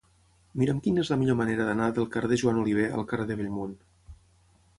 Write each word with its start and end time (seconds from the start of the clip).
Mira'm 0.61 0.79
quina 0.87 1.03
és 1.03 1.11
la 1.13 1.17
millor 1.23 1.37
manera 1.41 1.67
d'anar 1.67 1.91
del 1.99 2.07
carrer 2.17 2.31
de 2.33 2.41
Joan 2.45 2.59
Oliver 2.63 2.87
al 2.89 3.07
carrer 3.13 3.29
de 3.35 3.39
Bellmunt. 3.45 3.79